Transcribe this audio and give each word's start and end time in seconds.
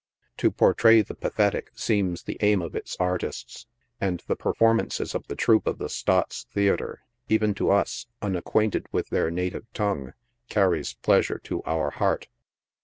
"To 0.37 0.49
portray 0.49 1.03
the 1.03 1.13
pathetic 1.13 1.69
seems 1.75 2.23
the 2.23 2.39
aim 2.41 2.63
of 2.63 2.73
its 2.75 2.97
artists, 2.99 3.67
and 3.99 4.23
the 4.25 4.35
perfor 4.35 4.73
mances 4.75 5.13
of 5.13 5.27
the 5.27 5.35
troupe 5.35 5.67
of 5.67 5.77
the" 5.77 5.89
Staats;' 5.89 6.47
theatre, 6.55 7.03
even 7.29 7.53
to 7.53 7.69
us, 7.69 8.07
unac 8.19 8.45
quainted 8.45 8.87
with 8.91 9.09
their 9.09 9.29
native 9.29 9.71
tongue, 9.75 10.13
carried 10.49 10.89
pleasure 11.03 11.37
to 11.43 11.61
our 11.67 11.91
heart. 11.91 12.29